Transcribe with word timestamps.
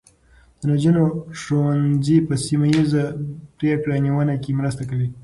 د 0.59 0.61
نجونو 0.71 1.03
ښوونځي 1.41 2.17
په 2.27 2.33
سیمه 2.45 2.67
ایزه 2.73 3.03
پرېکړه 3.57 3.95
نیونه 4.05 4.33
کې 4.43 4.57
مرسته 4.59 4.83
کوي. 4.89 5.09